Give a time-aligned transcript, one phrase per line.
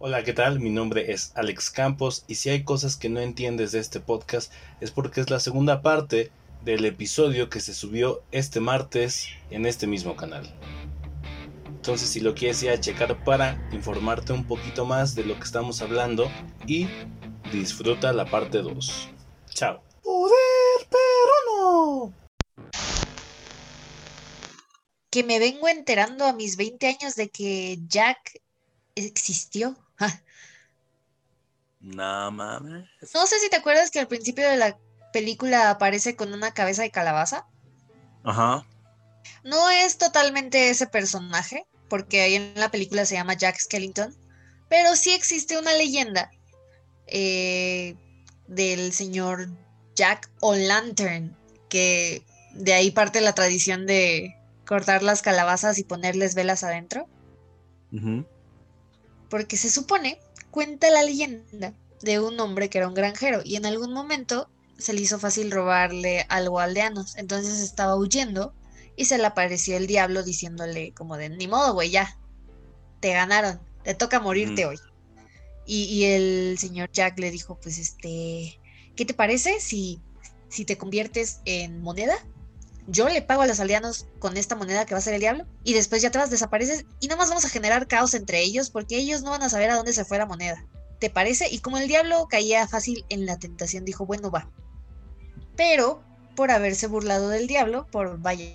[0.00, 0.60] Hola, ¿qué tal?
[0.60, 4.52] Mi nombre es Alex Campos y si hay cosas que no entiendes de este podcast
[4.80, 6.30] es porque es la segunda parte
[6.64, 10.54] del episodio que se subió este martes en este mismo canal.
[11.66, 15.42] Entonces si lo quieres ir a checar para informarte un poquito más de lo que
[15.42, 16.30] estamos hablando
[16.64, 16.86] y
[17.50, 19.08] disfruta la parte 2.
[19.50, 19.82] Chao.
[20.04, 22.14] Poder, pero no.
[25.10, 28.40] Que me vengo enterando a mis 20 años de que Jack
[28.94, 29.76] existió.
[31.80, 32.88] No mames.
[33.14, 34.78] No sé si te acuerdas que al principio de la
[35.12, 37.46] película aparece con una cabeza de calabaza.
[38.24, 38.66] Ajá.
[39.44, 44.14] No es totalmente ese personaje, porque ahí en la película se llama Jack Skellington,
[44.68, 46.30] pero sí existe una leyenda
[47.06, 47.94] eh,
[48.48, 49.48] del señor
[49.94, 51.36] Jack O'Lantern,
[51.68, 52.22] que
[52.54, 54.36] de ahí parte la tradición de
[54.66, 57.08] cortar las calabazas y ponerles velas adentro.
[59.28, 63.66] Porque se supone, cuenta la leyenda de un hombre que era un granjero y en
[63.66, 67.16] algún momento se le hizo fácil robarle algo a aldeanos.
[67.16, 68.54] Entonces estaba huyendo
[68.96, 72.18] y se le apareció el diablo diciéndole como de, ni modo, güey, ya,
[73.00, 74.78] te ganaron, te toca morirte hoy.
[75.66, 78.58] Y, y, el señor Jack le dijo, pues este,
[78.96, 80.00] ¿qué te parece si,
[80.48, 82.16] si te conviertes en moneda?
[82.90, 85.44] Yo le pago a los aldeanos con esta moneda que va a ser el diablo
[85.62, 88.96] y después ya vas, desapareces y nada más vamos a generar caos entre ellos porque
[88.96, 90.64] ellos no van a saber a dónde se fue la moneda.
[90.98, 91.50] ¿Te parece?
[91.50, 94.48] Y como el diablo caía fácil en la tentación, dijo, bueno, va.
[95.54, 96.02] Pero
[96.34, 98.46] por haberse burlado del diablo, por vaya,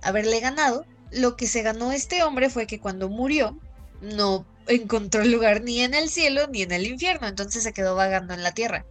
[0.00, 3.58] haberle ganado, lo que se ganó este hombre fue que cuando murió
[4.00, 8.32] no encontró lugar ni en el cielo ni en el infierno, entonces se quedó vagando
[8.32, 8.86] en la tierra.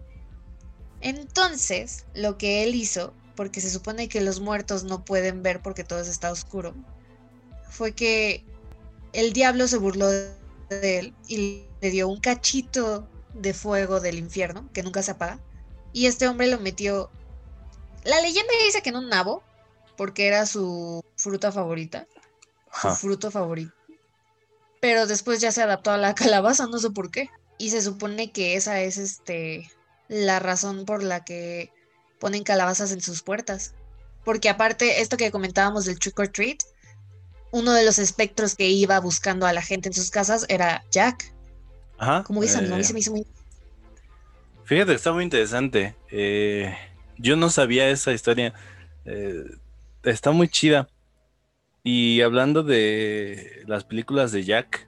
[1.02, 5.86] Entonces, lo que él hizo porque se supone que los muertos no pueden ver porque
[5.86, 6.76] todo está oscuro,
[7.70, 8.44] fue que
[9.14, 10.36] el diablo se burló de
[11.00, 15.40] él y le dio un cachito de fuego del infierno que nunca se apaga.
[15.94, 17.10] Y este hombre lo metió.
[18.04, 19.42] La leyenda dice que en un nabo,
[19.96, 22.08] porque era su fruta favorita.
[22.82, 23.72] Su fruto favorito.
[24.82, 27.30] Pero después ya se adaptó a la calabaza, no sé por qué.
[27.58, 29.72] Y se supone que esa es este
[30.10, 31.72] la razón por la que
[32.20, 33.74] ponen calabazas en sus puertas.
[34.24, 36.60] Porque aparte, esto que comentábamos del trick or treat,
[37.52, 41.34] uno de los espectros que iba buscando a la gente en sus casas era Jack.
[41.98, 42.24] Ajá.
[42.24, 42.82] Como dicen, ¿no?
[42.84, 43.26] se me hizo muy...
[44.66, 45.96] Fíjate, está muy interesante.
[46.12, 46.76] Eh,
[47.18, 48.54] yo no sabía esa historia.
[49.06, 49.44] Eh,
[50.04, 50.88] está muy chida.
[51.84, 54.88] Y hablando de las películas de Jack,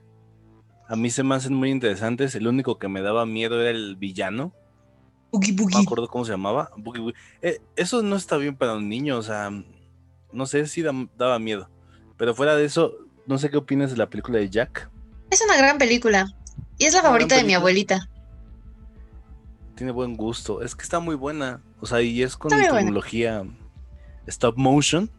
[0.88, 2.34] a mí se me hacen muy interesantes.
[2.34, 4.54] El único que me daba miedo era el villano.
[5.32, 6.70] No me acuerdo cómo se llamaba.
[7.40, 9.50] Eh, eso no está bien para un niño, o sea,
[10.30, 10.82] no sé si
[11.16, 11.70] daba miedo.
[12.18, 12.92] Pero fuera de eso,
[13.26, 14.90] no sé qué opinas de la película de Jack.
[15.30, 16.26] Es una gran película.
[16.78, 18.08] Y es la favorita de mi abuelita.
[19.74, 20.60] Tiene buen gusto.
[20.62, 21.62] Es que está muy buena.
[21.80, 23.44] O sea, y es con tecnología
[24.26, 25.10] stop motion.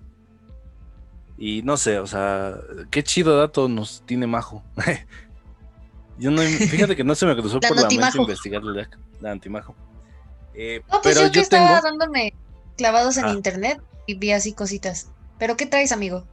[1.37, 2.55] Y no sé, o sea,
[2.91, 4.63] qué chido dato nos tiene Majo.
[6.19, 8.87] Yo no, fíjate que no se me cruzó por la mente investigarle
[9.19, 9.75] la antimajo.
[10.55, 12.33] Eh, no, pues yo que estaba dándome
[12.77, 13.33] clavados en ah.
[13.33, 15.11] internet y vi así cositas.
[15.39, 16.25] ¿Pero qué traes, amigo?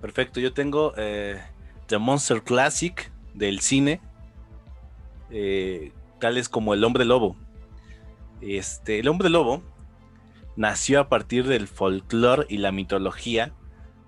[0.00, 1.40] Perfecto, yo tengo eh,
[1.86, 4.00] The Monster Classic del cine,
[5.30, 7.36] eh, tales como El Hombre Lobo.
[8.40, 9.62] Este, el Hombre Lobo
[10.56, 13.52] nació a partir del folclore y la mitología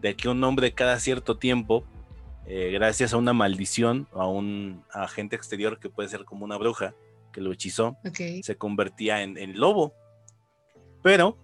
[0.00, 1.84] de que un hombre cada cierto tiempo,
[2.47, 6.94] gracias a una maldición o a un agente exterior que puede ser como una bruja,
[7.32, 7.96] que lo hechizó,
[8.42, 9.94] se convertía en, lobo.
[11.02, 11.38] Pero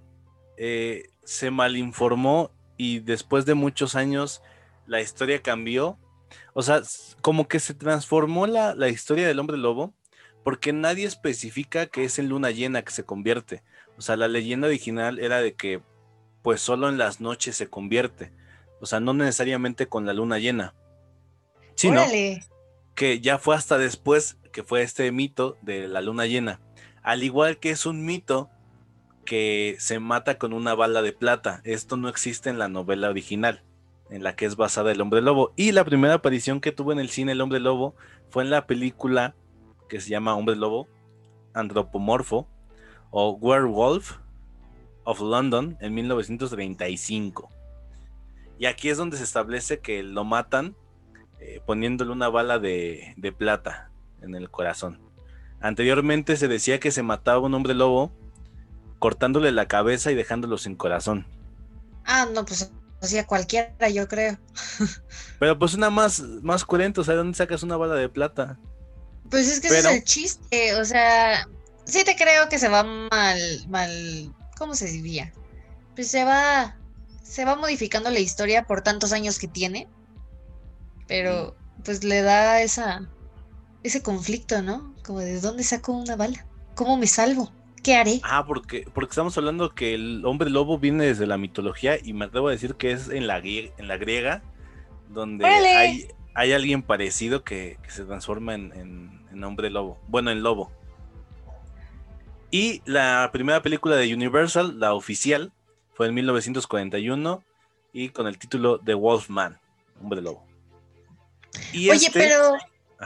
[0.57, 4.43] eh, se malinformó y después de muchos años
[4.87, 5.99] la historia cambió.
[6.53, 6.83] O sea,
[7.21, 9.95] como que se transformó la, la historia del hombre lobo
[10.45, 13.63] porque nadie especifica que es en luna llena que se convierte.
[13.97, 15.81] O sea, la leyenda original era de que
[16.43, 18.31] pues solo en las noches se convierte.
[18.81, 20.75] O sea, no necesariamente con la luna llena.
[21.75, 22.05] Sino
[22.95, 26.61] que ya fue hasta después que fue este mito de la luna llena.
[27.03, 28.51] Al igual que es un mito
[29.25, 31.61] que se mata con una bala de plata.
[31.65, 33.63] Esto no existe en la novela original,
[34.11, 35.53] en la que es basada el hombre lobo.
[35.57, 37.95] Y la primera aparición que tuvo en el cine el hombre lobo
[38.31, 39.35] fue en la película
[39.89, 40.89] que se llama Hombre Lobo,
[41.53, 42.49] Antropomorfo
[43.11, 44.19] o Werewolf
[45.05, 47.51] of London en 1935.
[48.59, 50.77] Y aquí es donde se establece que lo matan
[51.47, 53.91] eh, poniéndole una bala de, plata
[54.23, 54.99] en el corazón.
[55.61, 58.11] Anteriormente se decía que se mataba un hombre lobo
[58.99, 61.27] cortándole la cabeza y dejándolo sin corazón.
[62.07, 62.71] Ah, no, pues
[63.03, 64.39] hacía cualquiera, yo creo.
[65.39, 68.59] Pero pues una más, más coherente, o sea, ¿dónde sacas una bala de plata?
[69.29, 71.47] Pues es que ese es el chiste, o sea,
[71.85, 73.39] sí te creo que se va mal,
[73.69, 75.35] mal, ¿cómo se diría?
[75.95, 76.79] Pues se va,
[77.23, 79.89] se va modificando la historia por tantos años que tiene,
[81.07, 83.09] pero pues le da esa,
[83.83, 84.95] ese conflicto, ¿no?
[85.05, 87.53] Como de dónde saco una bala, cómo me salvo.
[87.83, 88.21] ¿Qué haré?
[88.23, 92.29] Ah, porque, porque estamos hablando que el hombre lobo viene desde la mitología y me
[92.29, 94.43] debo decir que es en la, en la griega,
[95.11, 100.01] donde hay, hay, alguien parecido que, se transforma en, en, hombre lobo.
[100.09, 100.73] Bueno, en lobo.
[102.51, 105.53] Y la primera película de Universal, la oficial,
[105.93, 107.45] fue en 1941
[107.93, 109.59] y con el título The Wolfman,
[110.01, 110.54] hombre lobo.
[111.73, 112.57] Oye, este pero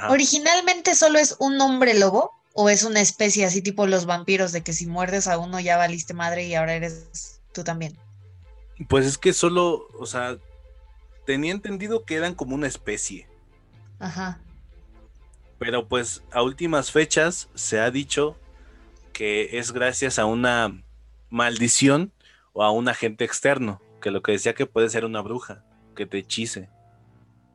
[0.09, 2.33] originalmente solo es un hombre lobo.
[2.61, 5.77] ¿O es una especie así tipo los vampiros de que si muerdes a uno ya
[5.77, 7.97] valiste madre y ahora eres tú también?
[8.89, 10.39] Pues es que solo, o sea,
[11.25, 13.29] tenía entendido que eran como una especie.
[14.01, 14.41] Ajá.
[15.61, 18.37] Pero pues a últimas fechas se ha dicho
[19.13, 20.83] que es gracias a una
[21.31, 22.13] maldición
[22.53, 25.65] o a un agente externo, que lo que decía que puede ser una bruja,
[25.95, 26.69] que te hechice.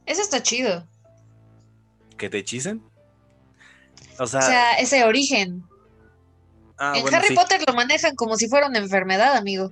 [0.05, 0.88] Eso está chido.
[2.17, 2.83] ¿Que te hechicen?
[4.19, 5.63] O sea, ese origen.
[6.77, 9.71] Ah, en Harry Potter lo manejan como si fuera una enfermedad, amigo.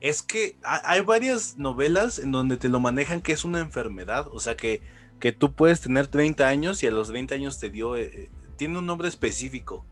[0.00, 4.26] Es que hay varias novelas en donde te lo manejan que es una enfermedad.
[4.32, 4.82] O sea, que,
[5.20, 7.96] que tú puedes tener 30 años y a los 30 años te dio.
[7.96, 9.86] Eh, tiene un nombre específico.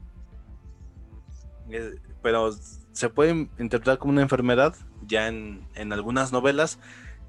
[1.70, 2.55] Eh, pero
[2.93, 4.75] se puede interpretar como una enfermedad
[5.06, 6.79] ya en, en algunas novelas.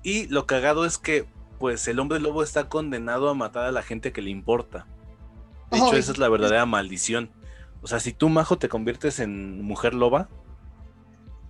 [0.03, 1.25] Y lo cagado es que,
[1.63, 4.86] pues, el hombre lobo está condenado a matar a la gente que le importa.
[5.71, 7.31] De hecho, esa es la verdadera maldición.
[7.81, 10.27] O sea, si tú, Majo, te conviertes en mujer loba,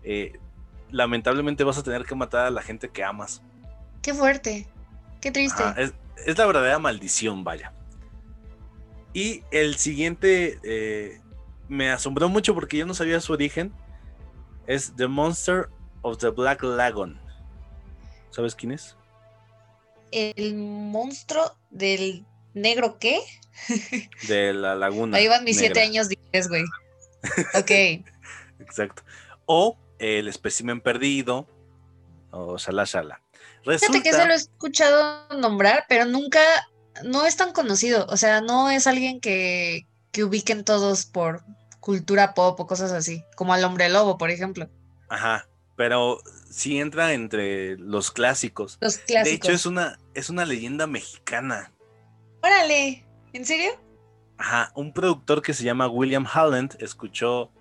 [0.03, 0.39] eh,
[0.91, 3.41] lamentablemente vas a tener que matar a la gente que amas.
[4.03, 4.67] Qué fuerte,
[5.19, 5.63] qué triste.
[5.77, 7.73] es, la verdadera maldición, vaya.
[9.13, 11.21] Y el siguiente eh,
[11.69, 13.73] me asombró mucho porque yo no sabía su origen.
[14.67, 15.69] Es The Monster
[16.03, 17.19] of the Black Lagoon.
[18.29, 18.95] ¿Sabes quién es?
[20.13, 23.19] El monstruo del negro qué?
[24.27, 25.17] De la laguna.
[25.17, 26.17] Ahí van mis siete años de
[26.47, 26.63] güey.
[27.55, 28.05] Ok.
[28.59, 29.03] Exacto.
[29.45, 31.47] O el espécimen perdido,
[32.31, 33.21] o Sala Sala.
[33.63, 36.41] Fíjate que se lo he escuchado nombrar, pero nunca,
[37.03, 38.05] no es tan conocido.
[38.09, 41.43] O sea, no es alguien que, que ubiquen todos por
[41.79, 44.69] cultura pop o cosas así, como al hombre lobo, por ejemplo.
[45.07, 48.77] Ajá, pero sí entra entre los clásicos.
[48.81, 49.29] Los clásicos.
[49.29, 51.71] De hecho, es una, es una leyenda mexicana.
[52.41, 53.71] Órale, ¿en serio?
[54.37, 57.51] Ajá, un productor que se llama William Holland escuchó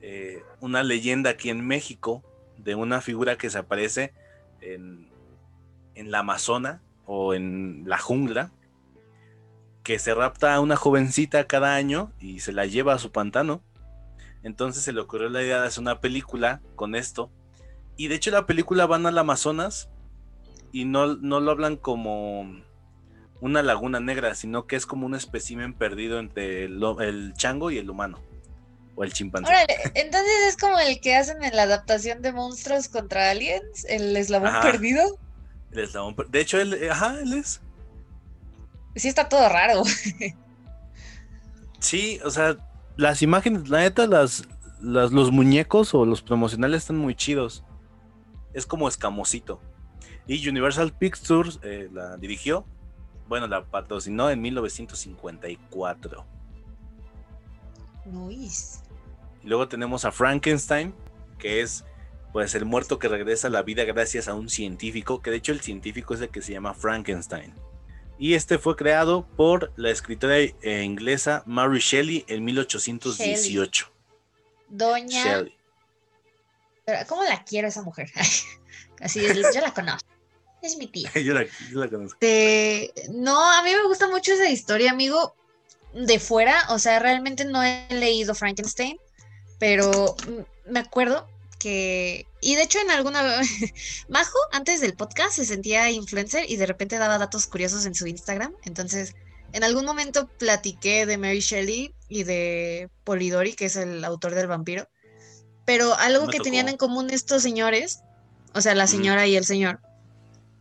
[0.00, 2.22] eh, una leyenda aquí en México
[2.56, 4.12] de una figura que se aparece
[4.60, 5.10] en,
[5.94, 8.52] en la Amazona o en la jungla,
[9.82, 13.62] que se rapta a una jovencita cada año y se la lleva a su pantano.
[14.42, 17.30] Entonces se le ocurrió la idea de hacer una película con esto.
[18.00, 19.90] Y de hecho la película van al Amazonas
[20.72, 22.50] y no, no lo hablan como
[23.42, 27.90] una laguna negra, sino que es como un espécimen perdido entre el, chango y el
[27.90, 28.18] humano.
[28.96, 29.52] O el chimpancé.
[29.94, 34.54] entonces es como el que hacen en la adaptación de monstruos contra aliens, el eslabón
[34.62, 35.18] perdido.
[35.70, 37.60] El eslabón De hecho, él, ajá, él es.
[38.96, 39.82] Sí, está todo raro.
[41.80, 42.56] sí, o sea,
[42.96, 44.44] las imágenes, la neta, las,
[44.80, 47.62] los muñecos o los promocionales están muy chidos.
[48.52, 49.60] Es como escamosito.
[50.26, 52.64] Y Universal Pictures eh, la dirigió
[53.30, 56.26] bueno, la patrocinó en 1954.
[58.12, 58.80] Luis.
[59.44, 60.92] Y luego tenemos a Frankenstein,
[61.38, 61.84] que es
[62.32, 65.52] pues el muerto que regresa a la vida gracias a un científico, que de hecho
[65.52, 67.54] el científico es el que se llama Frankenstein.
[68.18, 73.92] Y este fue creado por la escritora eh, inglesa Mary Shelley en 1818.
[74.70, 75.56] Doña Shelley.
[77.06, 78.10] ¿Cómo la quiero esa mujer?
[79.00, 80.08] Así es, yo la conozco.
[80.62, 81.10] Es mi tía.
[81.24, 82.18] yo, la, conozco.
[83.10, 85.34] no, a mí me gusta mucho esa historia, amigo.
[85.92, 88.96] De fuera, o sea, realmente no he leído Frankenstein,
[89.58, 90.14] pero
[90.66, 91.28] me acuerdo
[91.58, 92.26] que.
[92.40, 93.22] Y de hecho, en alguna.
[94.08, 98.06] Majo, antes del podcast, se sentía influencer y de repente daba datos curiosos en su
[98.06, 98.54] Instagram.
[98.64, 99.16] Entonces,
[99.52, 104.46] en algún momento platiqué de Mary Shelley y de Polidori, que es el autor del
[104.46, 104.88] vampiro.
[105.70, 108.00] Pero algo que tenían en común estos señores,
[108.54, 109.78] o sea, la señora y el señor,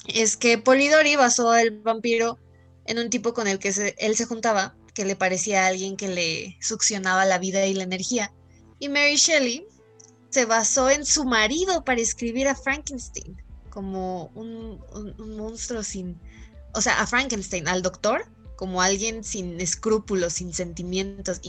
[0.05, 2.37] es que Polidori basó al vampiro
[2.85, 6.09] en un tipo con el que él se juntaba, que le parecía a alguien que
[6.09, 8.31] le succionaba la vida y la energía.
[8.77, 9.65] Y Mary Shelley
[10.29, 13.35] se basó en su marido para escribir a Frankenstein,
[13.71, 14.79] como un,
[15.17, 16.19] monstruo sin...
[16.75, 21.41] O sea, a Frankenstein, al doctor, como alguien sin escrúpulos, sin sentimientos.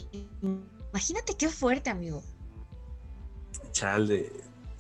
[0.94, 2.22] Imagínate qué fuerte, amigo.
[3.72, 4.32] Chale.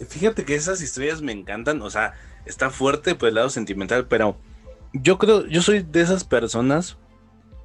[0.08, 2.14] Fíjate que esas historias me encantan, o sea,
[2.46, 4.36] está fuerte por el lado sentimental, pero
[4.92, 6.96] yo creo, yo soy de esas personas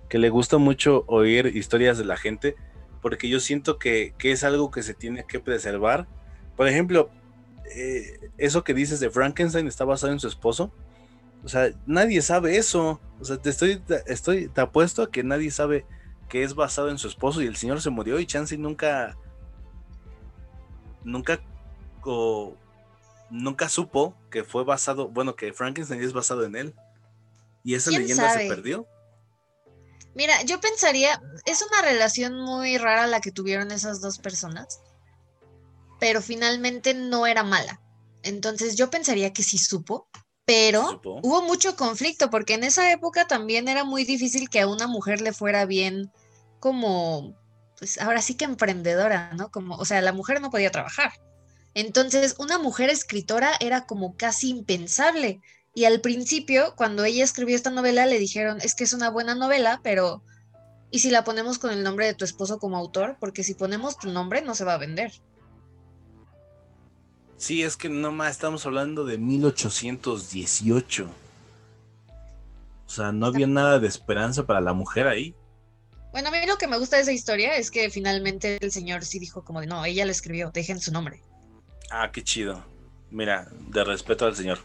[0.10, 2.56] que le gusta mucho oír historias de la gente,
[3.02, 6.08] porque yo siento que, es algo que se tiene que preservar.
[6.56, 7.10] Por ejemplo,
[7.76, 10.72] eh, eso que dices de Frankenstein está basado en su esposo.
[11.44, 13.00] O sea, nadie sabe eso.
[13.20, 15.86] O sea, te estoy, estoy, te apuesto a que nadie sabe
[16.30, 19.16] que es basado en su esposo y el señor se murió y Chansey nunca,
[21.06, 21.40] nunca,
[23.30, 26.76] nunca supo que fue basado, bueno, que Frankenstein es basado en él.
[27.64, 28.86] Y esa leyenda se perdió.
[30.14, 34.82] Mira, yo pensaría, es una relación muy rara la que tuvieron esas dos personas,
[36.00, 37.82] pero finalmente no era mala.
[38.24, 40.08] Entonces yo pensaría que sí supo,
[40.46, 44.88] pero hubo mucho conflicto porque en esa época también era muy difícil que a una
[44.88, 46.12] mujer le fuera bien
[46.60, 47.36] como,
[47.78, 49.52] pues ahora sí que emprendedora, ¿no?
[49.52, 51.12] Como, o sea, la mujer no podía trabajar.
[51.74, 55.42] Entonces, una mujer escritora era como casi impensable.
[55.74, 59.36] Y al principio, cuando ella escribió esta novela, le dijeron, es que es una buena
[59.36, 60.24] novela, pero
[60.90, 63.18] ¿y si la ponemos con el nombre de tu esposo como autor?
[63.20, 65.12] Porque si ponemos tu nombre, no se va a vender.
[67.36, 71.10] Sí, es que nomás estamos hablando de 1818.
[72.86, 75.36] O sea, no había nada de esperanza para la mujer ahí.
[76.16, 79.04] Bueno, a mí lo que me gusta de esa historia es que finalmente el señor
[79.04, 81.20] sí dijo como de, no, ella le escribió, dejen su nombre.
[81.92, 82.64] Ah, qué chido.
[83.12, 84.60] Mira, de respeto al señor.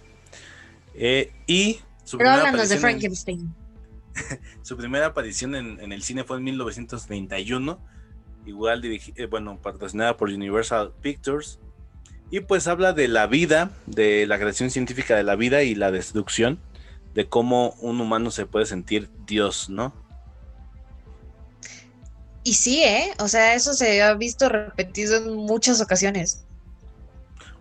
[0.94, 3.52] Eh, y su Pero háblanos de Frankenstein.
[4.62, 7.80] su primera aparición en, el cine fue en 1931,
[8.46, 11.58] igual dirigida, eh, bueno, patrocinada por Universal Pictures.
[12.30, 15.90] Y pues habla de la vida, de la creación científica de la vida y la
[15.90, 16.60] destrucción,
[17.12, 19.99] de cómo un humano se puede sentir Dios, ¿no?
[22.42, 23.12] Y sí, ¿eh?
[23.18, 26.44] O sea, eso se ha visto repetido en muchas ocasiones.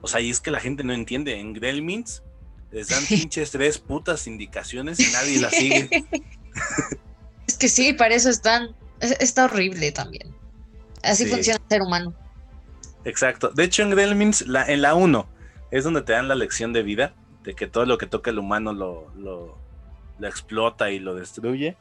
[0.01, 1.39] O sea, y es que la gente no entiende.
[1.39, 2.23] En Gremlins
[2.71, 5.89] les dan pinches tres putas indicaciones y nadie las sigue.
[7.47, 8.75] es que sí, para eso están.
[9.01, 10.33] Está horrible también.
[11.03, 12.13] Así funciona el ser humano.
[13.05, 13.49] Exacto.
[13.49, 15.27] De hecho, en Gremlins, la, en la 1,
[15.71, 18.39] es donde te dan la lección de vida, de que todo lo que toca el
[18.39, 19.57] humano lo, lo,
[20.21, 21.77] explota y lo destruye.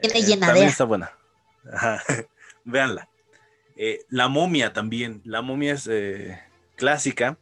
[0.00, 1.12] Tiene eh, También está buena.
[1.72, 2.02] Ajá.
[2.64, 3.08] Véanla.
[3.76, 5.22] Eh, la momia también.
[5.24, 6.38] La momia es eh,
[6.76, 7.38] clásica.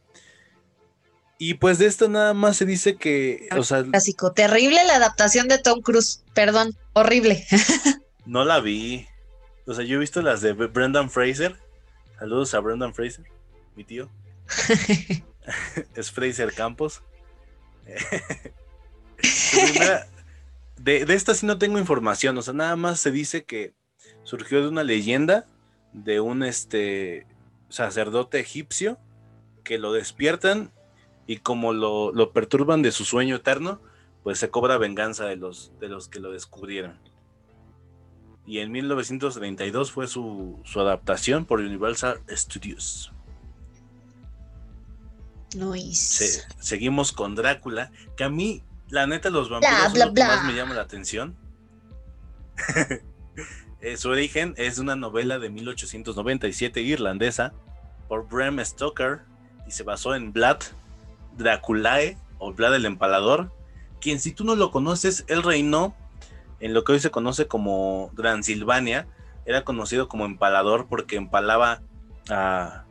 [1.37, 3.47] Y pues de esto nada más se dice que.
[3.57, 4.33] O sea, Clásico.
[4.33, 6.23] Terrible la adaptación de Tom Cruise.
[6.33, 7.45] Perdón, horrible.
[8.25, 9.07] no la vi.
[9.65, 11.57] O sea, yo he visto las de Brendan Fraser.
[12.17, 13.25] Saludos a Brendan Fraser,
[13.75, 14.09] mi tío.
[15.95, 17.01] es Fraser Campos.
[20.77, 22.37] de, de esta sí no tengo información.
[22.37, 23.73] O sea, nada más se dice que
[24.29, 25.47] surgió de una leyenda
[25.91, 27.25] de un este
[27.69, 28.99] sacerdote egipcio
[29.63, 30.71] que lo despiertan
[31.25, 33.81] y como lo, perturban de su sueño eterno,
[34.21, 36.99] pues se cobra venganza de los, de los que lo descubrieron.
[38.45, 43.11] Y en 1932 fue su, adaptación por Universal Studios.
[46.59, 50.53] seguimos con Drácula, que a mí, la neta, los vampiros son lo que más me
[50.53, 51.35] llama la atención.
[53.81, 57.53] Eh, su origen es una novela de 1897 irlandesa
[58.07, 59.21] por Bram Stoker
[59.67, 60.59] y se basó en Vlad
[61.37, 63.51] Draculae o Vlad el Empalador,
[64.01, 65.95] quien si tú no lo conoces, él reinó
[66.59, 69.07] en lo que hoy se conoce como Transilvania,
[69.45, 71.81] era conocido como empalador porque empalaba
[72.29, 72.85] a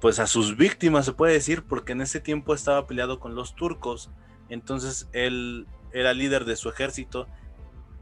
[0.00, 3.54] pues a sus víctimas se puede decir porque en ese tiempo estaba peleado con los
[3.54, 4.10] turcos,
[4.48, 7.26] entonces él era líder de su ejército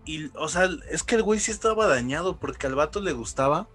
[0.06, 3.68] y, o sea, es que el güey sí estaba dañado porque al vato le gustaba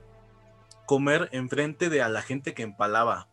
[0.85, 3.27] comer enfrente de a la gente que empalaba.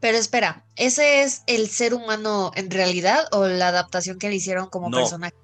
[0.00, 4.68] Pero espera, ¿ese es el ser humano en realidad o la adaptación que le hicieron
[4.68, 5.34] como personaje?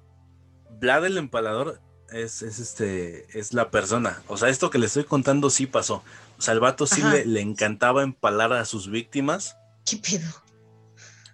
[0.79, 4.21] Vlad el empalador es, este, es la persona.
[4.27, 6.03] O sea, esto que le estoy contando sí pasó.
[6.37, 9.57] O sea, al vato sí le, le, encantaba empalar a sus víctimas.
[9.85, 10.29] ¿Qué pedo?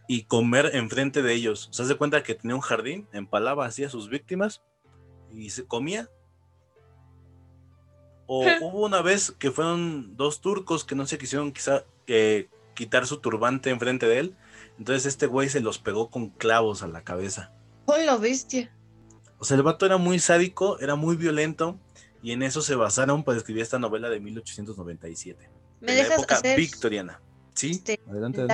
[0.08, 1.68] Y comer enfrente de ellos.
[1.70, 4.62] O sea, se cuenta que tenía un jardín, empalaba así a sus víctimas
[5.36, 6.10] y se comía.
[8.28, 13.06] O hubo una vez que fueron dos turcos que no se quisieron quizá eh, quitar
[13.06, 14.36] su turbante enfrente de él.
[14.78, 17.52] Entonces este güey se los pegó con clavos a la cabeza.
[17.86, 18.74] ¡Hola, bestia!
[19.38, 21.80] O sea, el vato era muy sádico, era muy violento,
[22.22, 25.50] y en eso se basaron para escribir esta novela de 1897.
[25.80, 27.22] ¿Me dejas la época victoriana.
[27.54, 27.72] ¿Sí?
[27.72, 28.46] Este, adelante,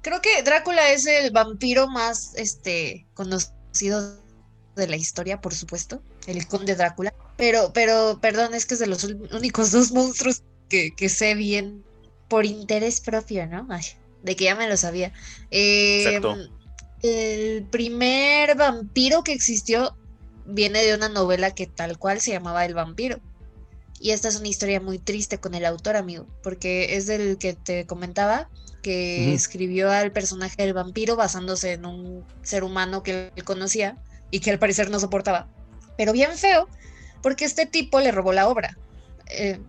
[0.00, 4.21] Creo que Drácula es el vampiro más este, conocido
[4.76, 7.14] de la historia, por supuesto, el conde Drácula.
[7.36, 11.84] Pero, pero, perdón, es que es de los únicos dos monstruos que, que sé bien
[12.28, 13.66] por interés propio, ¿no?
[13.70, 13.84] Ay,
[14.22, 15.12] de que ya me lo sabía.
[15.50, 16.32] Exacto.
[16.32, 16.48] Em,
[17.02, 19.96] el primer vampiro que existió
[20.46, 23.20] viene de una novela que tal cual se llamaba El vampiro.
[24.00, 27.52] Y esta es una historia muy triste con el autor, amigo, porque es del que
[27.52, 28.48] te comentaba,
[28.82, 33.96] que escribió al personaje del vampiro basándose en un ser humano que él conocía
[34.32, 35.46] y que al parecer no soportaba.
[35.96, 36.68] Pero bien feo,
[37.22, 38.76] porque este tipo le robó la obra.
[39.28, 39.60] Eh,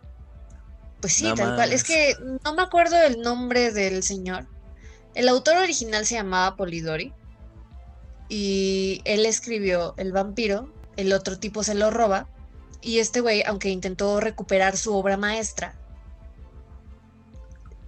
[0.99, 1.71] pues sí, tal cual.
[1.71, 4.47] Es que no me acuerdo el nombre del señor.
[5.13, 7.13] El autor original se llamaba Polidori
[8.29, 12.27] y él escribió El vampiro, el otro tipo se lo roba
[12.81, 15.75] y este güey, aunque intentó recuperar su obra maestra,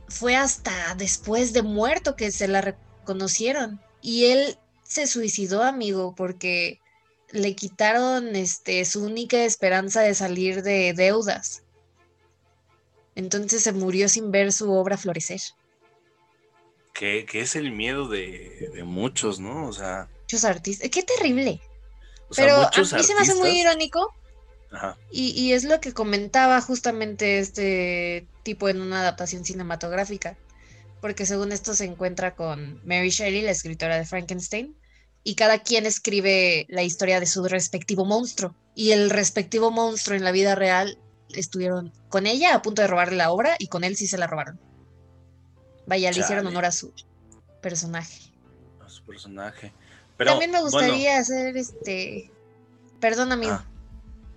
[0.08, 6.80] fue hasta después de muerto que se la reconocieron y él se suicidó, amigo, porque
[7.32, 11.64] le quitaron este su única esperanza de salir de deudas.
[13.16, 15.42] Entonces se murió sin ver su obra florecer.
[16.94, 19.68] Que, que es el miedo de, de muchos, ¿no?
[19.68, 20.90] O sea, Muchos artistas.
[20.90, 21.60] Qué terrible.
[22.30, 24.14] o sea, Pero a mí se me hace muy irónico
[24.72, 24.98] Ajá.
[25.12, 30.38] y, y es lo que comentaba justamente este tipo en una adaptación cinematográfica.
[31.06, 34.76] Porque según esto se encuentra con Mary Shelley, la escritora de Frankenstein,
[35.24, 38.56] y cada quien escribe la historia de su respectivo monstruo.
[38.74, 40.98] Y el respectivo monstruo en la vida real
[41.30, 44.26] estuvieron con ella a punto de robarle la obra y con él sí se la
[44.26, 44.60] robaron.
[45.86, 46.92] Vaya, le hicieron honor a su
[47.62, 48.34] personaje.
[48.84, 49.74] a su personaje.
[50.18, 52.32] Pero, También me bueno, gustaría hacer este.
[53.00, 53.54] Perdón, amigo.
[53.54, 53.66] ah.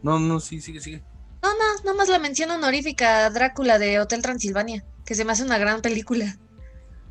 [0.03, 1.03] No, no, sí, sigue, sigue.
[1.43, 5.45] No, no, nomás la mención honorífica a Drácula de Hotel Transilvania, que se me hace
[5.45, 6.37] una gran película.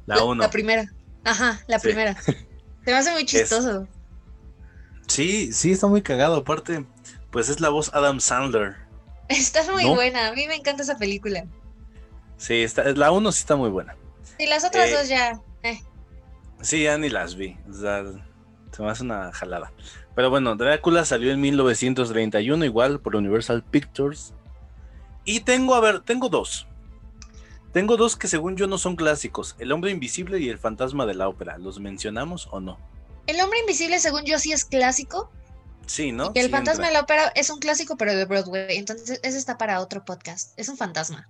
[0.07, 0.41] La uno.
[0.41, 0.91] La primera.
[1.23, 1.87] Ajá, la Sí.
[1.89, 2.19] primera.
[2.21, 2.35] Se
[2.85, 3.87] me hace muy chistoso.
[5.07, 6.37] Sí, sí, está muy cagado.
[6.37, 6.85] Aparte,
[7.31, 8.75] pues es la voz Adam Sandler.
[9.29, 9.95] Está muy ¿No?
[9.95, 11.45] buena, a mí me encanta esa película.
[12.37, 13.95] Sí, está, la uno sí está muy buena.
[14.39, 15.41] Y las otras Eh, dos ya.
[15.63, 15.81] eh.
[16.61, 17.57] Sí, ya ni las vi.
[17.69, 18.03] O sea,
[18.71, 19.71] se me hace una jalada.
[20.15, 24.33] Pero bueno, Drácula salió en 1931, igual por Universal Pictures.
[25.25, 26.67] Y tengo, a ver, tengo dos.
[27.77, 31.13] Tengo dos que según yo no son clásicos: El hombre invisible y El fantasma de
[31.13, 31.59] la ópera.
[31.59, 32.79] ¿Los mencionamos o no?
[33.27, 35.29] El hombre invisible, según yo, sí es clásico.
[35.85, 36.31] Sí, ¿no?
[36.33, 38.77] y el Sí fantasma de la ópera es un clásico, pero de Broadway.
[38.77, 40.57] Entonces, ese está para otro podcast.
[40.57, 41.29] Es un fantasma.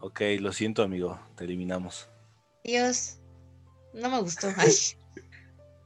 [0.00, 1.20] Ok, lo siento, amigo.
[1.36, 2.08] Te eliminamos.
[2.64, 3.18] Dios.
[3.94, 4.48] No me gustó.
[4.56, 4.72] Ay.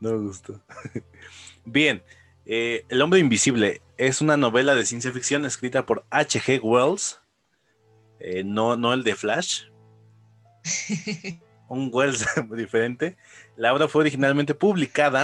[0.01, 0.63] No me gustó.
[1.67, 2.03] Bien,
[2.47, 6.61] eh, El hombre invisible es una novela de ciencia ficción escrita por H.G.
[6.63, 7.21] Wells,
[8.19, 9.65] eh, no, no el de Flash,
[11.69, 13.17] un Wells diferente.
[13.57, 15.23] La obra fue originalmente publicada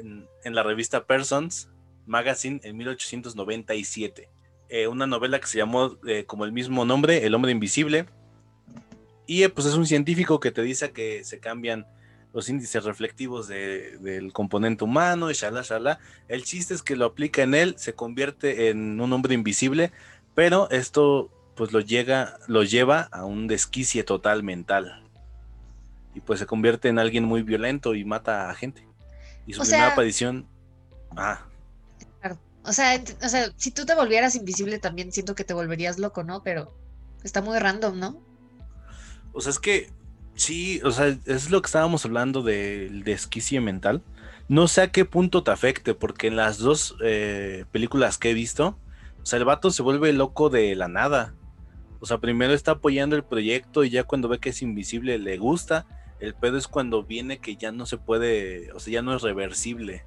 [0.00, 1.68] en, en la revista Persons
[2.06, 4.28] Magazine en 1897.
[4.68, 8.06] Eh, una novela que se llamó eh, como el mismo nombre, El hombre invisible.
[9.26, 11.86] Y eh, pues es un científico que te dice que se cambian
[12.32, 15.98] los índices reflectivos de- del componente humano y shala, shala.
[16.28, 19.90] El chiste es que lo aplica en él, se convierte en un hombre invisible,
[20.34, 25.02] pero esto pues lo, llega, lo lleva a un desquicie total mental.
[26.14, 28.86] Y pues se convierte en alguien muy violento y mata a gente.
[29.46, 30.46] Y su O primera sea- aparición...
[31.16, 31.40] Ah,
[32.20, 32.38] Claro.
[32.64, 36.24] O sea, o sea, si tú te volvieras invisible también siento que te volverías loco,
[36.24, 36.42] ¿no?
[36.42, 36.72] Pero
[37.24, 38.20] está muy random, ¿no?
[39.32, 39.90] o sea, es que
[40.34, 44.02] sí, o sea, es lo que estábamos hablando del desquicie mental.
[44.48, 48.34] No sé a qué punto te afecte, porque en las dos eh, películas que he
[48.34, 48.78] visto,
[49.22, 51.34] o sea, el vato se vuelve loco de la nada.
[52.00, 55.38] O sea, primero está apoyando el proyecto y ya cuando ve que es invisible le
[55.38, 55.86] gusta.
[56.20, 59.22] El pedo es cuando viene que ya no se puede, o sea, ya no es
[59.22, 60.04] reversible.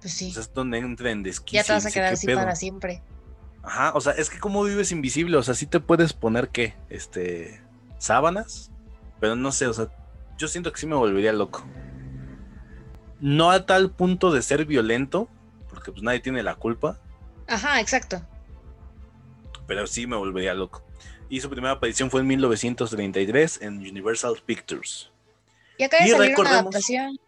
[0.00, 0.30] Pues sí.
[0.30, 1.58] O sea, es donde entra en desquicie.
[1.60, 2.38] ya te vas a quedar "¿Qué así pedo?".
[2.38, 3.02] para siempre.
[3.62, 6.74] Ajá, o sea, es que como vives invisible, o sea, sí te puedes poner qué,
[6.88, 7.60] este,
[7.98, 8.72] sábanas,
[9.20, 9.88] pero no sé, o sea,
[10.36, 11.64] yo siento que sí me volvería loco.
[13.20, 15.28] No a tal punto de ser violento,
[15.68, 16.98] porque pues nadie tiene la culpa,
[17.46, 18.22] Ajá, exacto.
[19.74, 20.82] Pero sí me volvería loco.
[21.30, 25.10] Y su primera aparición fue en 1933 en Universal Pictures.
[25.78, 27.18] Y acaba de Y salir una adaptación.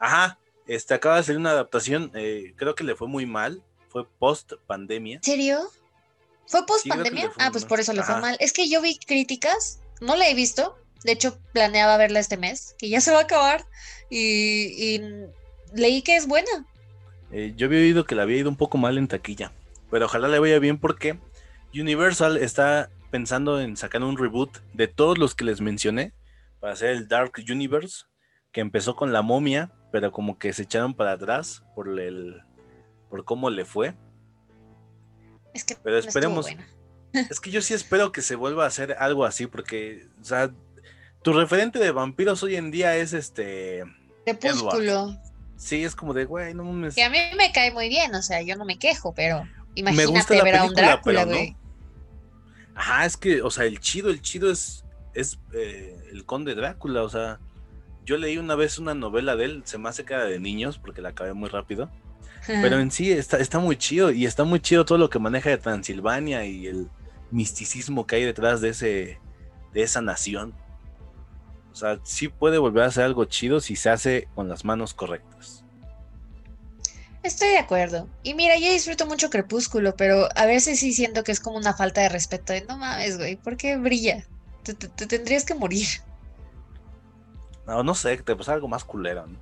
[0.00, 0.36] Ajá,
[0.66, 4.54] este acaba de salir una adaptación, eh, creo que le fue muy mal, fue post
[4.66, 5.18] pandemia.
[5.18, 5.70] ¿En serio?
[6.48, 7.30] ¿Fue post pandemia?
[7.30, 7.68] fue ah, pues mal.
[7.68, 8.20] por eso le fue Ajá.
[8.20, 8.36] mal.
[8.40, 10.76] Es que yo vi críticas, no la he visto.
[11.04, 13.64] De hecho, planeaba verla este mes, que ya se va a acabar.
[14.10, 15.00] Y, y
[15.72, 16.66] leí que es buena.
[17.30, 19.52] Eh, yo había oído que le había ido un poco mal en taquilla,
[19.92, 21.16] pero ojalá le vaya bien porque
[21.80, 26.12] Universal está pensando en sacar un reboot de todos los que les mencioné
[26.60, 28.04] para hacer el Dark Universe,
[28.52, 32.42] que empezó con la momia, pero como que se echaron para atrás por el
[33.08, 33.94] por cómo le fue.
[35.52, 36.46] Es que Pero esperemos.
[37.30, 40.50] Es que yo sí espero que se vuelva a hacer algo así, porque, o sea,
[41.22, 43.84] tu referente de vampiros hoy en día es este.
[44.24, 45.16] Crepúsculo.
[45.56, 46.96] Sí, es como de, güey, no mames.
[46.96, 49.50] Que a mí me cae muy bien, o sea, yo no me quejo, pero Me
[49.76, 51.63] imagínate gusta la ver a un Drácula, pero no.
[52.74, 54.84] Ajá, es que, o sea, el chido, el chido es,
[55.14, 57.38] es eh, el conde Drácula, o sea,
[58.04, 61.00] yo leí una vez una novela de él, se me hace era de niños, porque
[61.00, 61.90] la acabé muy rápido,
[62.46, 65.50] pero en sí está, está muy chido, y está muy chido todo lo que maneja
[65.50, 66.90] de Transilvania y el
[67.30, 69.18] misticismo que hay detrás de ese,
[69.72, 70.54] de esa nación.
[71.72, 74.94] O sea, sí puede volver a ser algo chido si se hace con las manos
[74.94, 75.63] correctas.
[77.24, 78.06] Estoy de acuerdo.
[78.22, 81.74] Y mira, yo disfruto mucho Crepúsculo, pero a veces sí siento que es como una
[81.74, 82.52] falta de respeto.
[82.52, 84.26] De, no mames, güey, ¿por qué brilla?
[84.62, 85.86] Te, te- te tendrías que morir.
[87.66, 89.38] No, no sé, te pasa algo más culero, ¿no?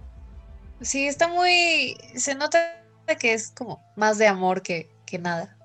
[0.80, 1.96] Sí, está muy...
[2.14, 2.84] Se nota
[3.18, 5.56] que es como más de amor que, que nada.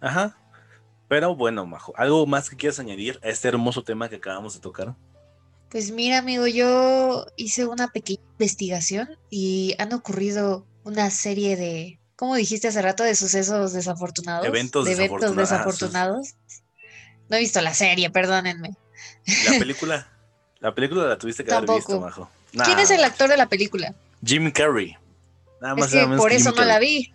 [0.00, 0.36] Ajá.
[1.08, 4.60] Pero bueno, Majo, ¿algo más que quieras añadir a este hermoso tema que acabamos de
[4.60, 4.94] tocar?
[5.68, 12.34] Pues mira, amigo, yo hice una pequeña investigación y han ocurrido una serie de, ¿cómo
[12.36, 13.02] dijiste hace rato?
[13.02, 14.46] De sucesos desafortunados.
[14.46, 16.34] Eventos de eventos desafortuna- ah, desafortunados.
[17.28, 18.76] No he visto la serie, perdónenme.
[19.46, 20.08] La película,
[20.60, 22.28] la película la tuviste que haber visto, Tampoco.
[22.54, 22.64] Majo.
[22.64, 23.94] ¿Quién es el actor de la película?
[24.24, 24.96] Jim Carrey.
[25.60, 27.12] Nada más Es nada que menos por eso Jim no la vi.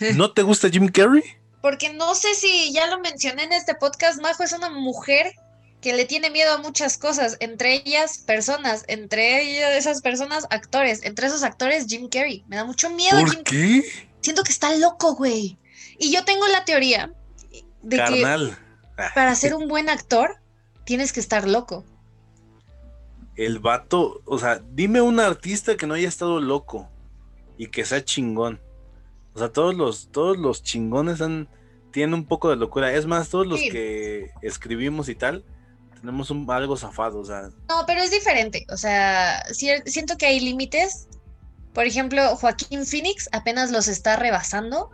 [0.14, 1.22] ¿No te gusta Jim Carrey?
[1.60, 5.32] Porque no sé si ya lo mencioné en este podcast, Majo es una mujer
[5.82, 11.04] que le tiene miedo a muchas cosas, entre ellas personas, entre ellas esas personas actores,
[11.04, 12.44] entre esos actores Jim Carrey.
[12.48, 13.82] Me da mucho miedo Jim ¿Por qué?
[14.20, 15.58] Siento que está loco, güey.
[15.98, 17.12] Y yo tengo la teoría
[17.82, 18.56] de que Carnal.
[19.14, 20.36] Para ser un buen actor
[20.84, 21.84] tienes que estar loco.
[23.36, 26.88] el vato, o sea, dime un artista que no haya estado loco
[27.58, 28.60] y que sea chingón.
[29.34, 31.48] O sea, todos los, todos los chingones han,
[31.90, 32.92] tienen un poco de locura.
[32.92, 33.70] Es más, todos los Sí.
[33.70, 35.44] que escribimos y tal,
[36.02, 37.20] tenemos un, algo zafado.
[37.20, 38.66] O sea, No, pero es diferente.
[38.68, 41.08] O sea, siento que hay límites.
[41.72, 44.90] Por ejemplo, Joaquín Phoenix apenas los está rebasando.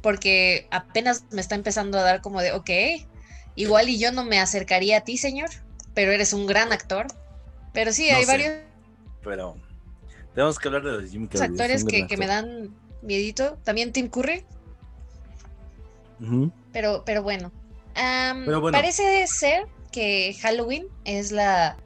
[0.00, 2.70] Porque apenas me está empezando a dar como de, ok,
[3.56, 5.48] igual y yo no me acercaría a ti, señor,
[5.94, 7.06] pero eres un gran actor.
[7.72, 8.30] Pero sí, No hay sé.
[8.30, 8.52] varios
[9.22, 9.56] pero
[10.34, 11.46] tenemos que hablar de los Jim Carrey.
[11.46, 13.58] es actores que, me dan miedito.
[13.64, 14.44] También Tim Curry.
[16.72, 17.50] Pero, pero bueno.
[17.94, 18.76] Am, Pero bueno.
[18.76, 21.76] Parece ser que Halloween es la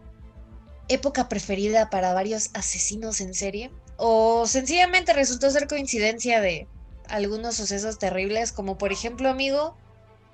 [0.89, 3.71] época preferida para varios asesinos en serie.
[3.97, 6.69] O sencillamente resultó ser coincidencia de
[7.09, 9.77] algunos sucesos terribles, como por ejemplo, amigo,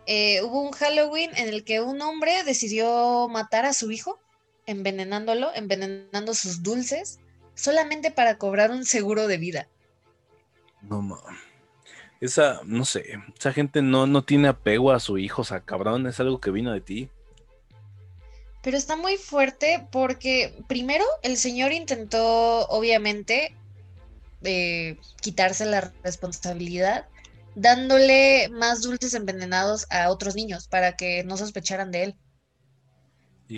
[0.07, 4.21] eh, hubo un Halloween en el que un hombre decidió matar a su hijo,
[4.67, 7.21] envenenándolo, envenenando sus dulces,
[7.55, 9.69] solamente para cobrar un seguro de vida.
[10.83, 11.54] No mames.
[12.25, 16.07] Esa, no sé, esa gente no, no tiene apego a su hijo, o sea, cabrón,
[16.07, 17.11] es algo que vino de ti.
[18.63, 23.55] Pero está muy fuerte porque primero el señor intentó, obviamente,
[24.43, 27.09] eh, quitarse la responsabilidad
[27.57, 32.17] dándole más dulces envenenados a otros niños para que no sospecharan de él.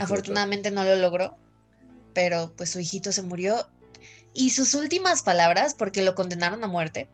[0.00, 1.37] Afortunadamente no lo logró,
[2.14, 3.68] pero pues su hijito se murió.
[4.35, 7.09] Y sus últimas palabras, porque lo condenaron a muerte,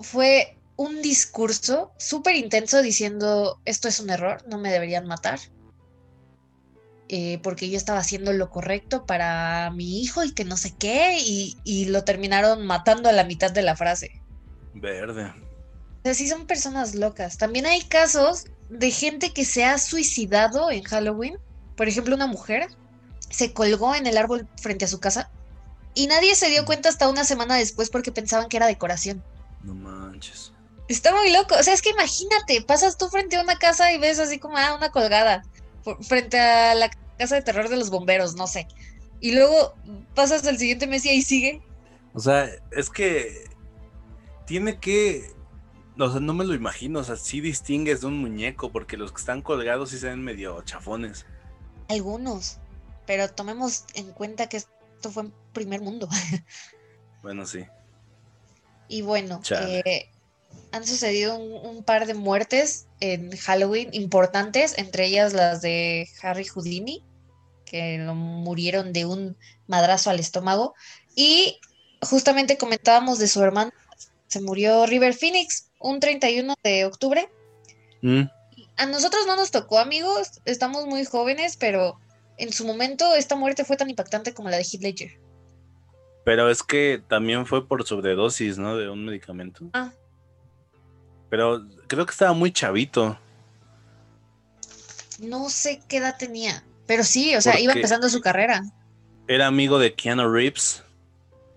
[0.00, 5.40] fue un discurso súper intenso diciendo, esto es un error, no me deberían matar,
[7.08, 11.18] eh, porque yo estaba haciendo lo correcto para mi hijo y que no sé qué,
[11.18, 14.22] y, y lo terminaron matando a la mitad de la frase.
[14.74, 15.24] Verde.
[15.24, 17.38] O sea, sí son personas locas.
[17.38, 21.38] También hay casos de gente que se ha suicidado en Halloween.
[21.76, 22.68] Por ejemplo, una mujer
[23.30, 25.30] se colgó en el árbol frente a su casa
[25.94, 29.22] y nadie se dio cuenta hasta una semana después porque pensaban que era decoración.
[29.62, 30.52] No manches.
[30.88, 31.54] Está muy loco.
[31.58, 34.56] O sea, es que imagínate, pasas tú frente a una casa y ves así como
[34.56, 35.42] ah, una colgada
[35.84, 38.66] por- frente a la casa de terror de los bomberos, no sé.
[39.20, 39.74] Y luego
[40.14, 41.62] pasas al siguiente mes y ahí sigue.
[42.14, 43.50] O sea, es que
[44.46, 45.32] tiene que.
[45.98, 47.00] O sea, no me lo imagino.
[47.00, 50.22] O sea, sí distingues de un muñeco, porque los que están colgados sí se ven
[50.22, 51.26] medio chafones.
[51.88, 52.58] Algunos.
[53.06, 56.08] Pero tomemos en cuenta que esto fue en primer mundo.
[57.20, 57.64] Bueno, sí.
[58.88, 60.08] Y bueno, eh,
[60.72, 66.44] han sucedido un, un par de muertes en Halloween importantes, entre ellas las de Harry
[66.44, 67.04] Houdini,
[67.64, 70.74] que lo murieron de un madrazo al estómago.
[71.14, 71.58] Y
[72.02, 73.72] justamente comentábamos de su hermano,
[74.26, 77.28] se murió River Phoenix un 31 de octubre.
[78.02, 78.22] Mm,
[78.76, 81.98] A nosotros no nos tocó, amigos, estamos muy jóvenes, pero
[82.36, 85.18] en su momento esta muerte fue tan impactante como la de Heath Ledger.
[86.28, 88.76] Pero es que también fue por sobredosis, ¿no?
[88.76, 89.64] De un medicamento.
[89.72, 89.92] Ah.
[91.30, 93.18] Pero creo que estaba muy chavito.
[95.20, 98.62] No sé qué edad tenía, pero sí, o sea, iba empezando su carrera.
[99.26, 100.82] Era amigo de Keanu Reeves.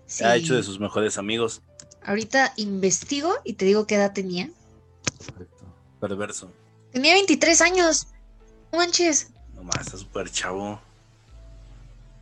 [0.06, 0.24] Sí.
[0.24, 1.60] Ha hecho de sus mejores amigos.
[2.02, 4.48] Ahorita investigo y te digo qué edad tenía.
[6.00, 6.50] Perverso.
[6.92, 8.06] Tenía 23 años.
[8.72, 10.80] No manches, No más, está súper chavo.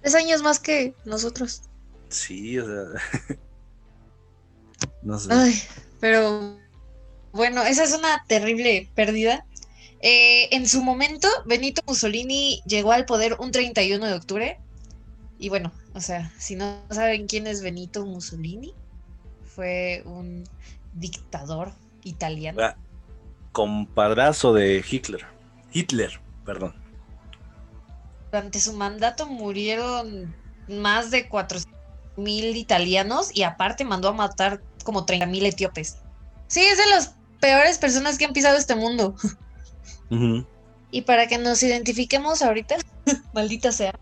[0.00, 1.62] tres años más que nosotros.
[2.10, 3.38] Sí, o sea.
[5.02, 5.32] no sé.
[5.32, 5.62] Ay,
[6.00, 6.58] pero
[7.32, 9.46] bueno, esa es una terrible pérdida.
[10.02, 14.60] Eh, en su momento, Benito Mussolini llegó al poder un 31 de octubre.
[15.38, 18.74] Y bueno, o sea, si no saben quién es Benito Mussolini,
[19.44, 20.44] fue un
[20.94, 22.60] dictador italiano.
[22.62, 22.76] Ah,
[23.52, 25.24] Compadrazo de Hitler.
[25.72, 26.74] Hitler, perdón.
[28.30, 30.34] Durante su mandato murieron
[30.68, 31.79] más de 400
[32.20, 35.98] mil italianos y aparte mandó a matar como 30 mil etíopes.
[36.46, 39.14] Sí, es de las peores personas que han pisado este mundo.
[40.90, 42.76] Y para que nos identifiquemos ahorita,
[43.32, 43.98] maldita sea.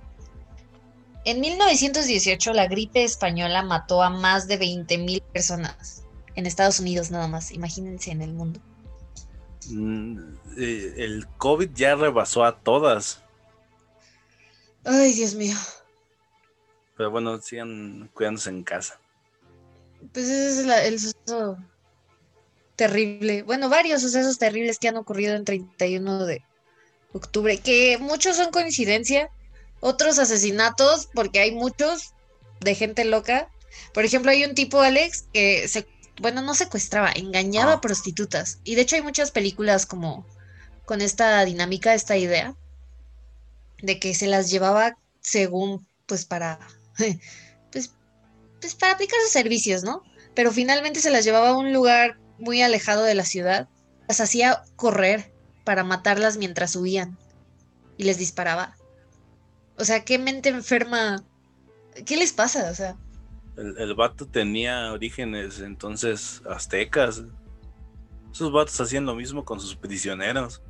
[1.24, 6.02] En 1918 la gripe española mató a más de 20 mil personas.
[6.34, 8.60] En Estados Unidos nada más, imagínense en el mundo.
[9.68, 10.18] Mm,
[10.56, 13.22] eh, el COVID ya rebasó a todas.
[14.84, 15.56] Ay, Dios mío.
[16.98, 19.00] Pero bueno, sigan cuidándose en casa.
[20.12, 21.56] Pues ese es la- el suceso
[22.76, 23.42] terrible.
[23.44, 26.42] Bueno, varios sucesos terribles que han ocurrido en 31 de
[27.12, 29.30] octubre, que muchos son coincidencia,
[29.80, 32.12] otros asesinatos, porque hay muchos
[32.60, 33.48] de gente loca.
[33.94, 35.86] Por ejemplo, hay un tipo, Alex, que se,
[36.20, 37.74] bueno, no secuestraba, engañaba Ah.
[37.76, 38.58] a prostitutas.
[38.64, 40.26] Y de hecho hay muchas películas como
[40.84, 42.54] con esta dinámica, esta idea,
[43.82, 46.58] de que se las llevaba según, pues para,
[47.72, 47.94] pues,
[48.60, 50.02] pues para aplicar sus servicios, ¿no?
[50.34, 53.68] Pero finalmente se las llevaba a un lugar muy alejado de la ciudad,
[54.06, 55.32] las hacía correr
[55.64, 57.18] para matarlas mientras huían
[57.96, 58.76] y les disparaba.
[59.76, 61.24] O sea, qué mente enferma,
[62.06, 62.70] ¿qué les pasa?
[62.70, 62.96] O sea,
[63.56, 67.22] El, el vato tenía orígenes entonces aztecas.
[68.32, 70.62] Esos vatos hacían lo mismo con sus prisioneros.